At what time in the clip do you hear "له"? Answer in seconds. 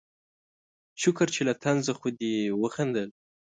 1.47-1.53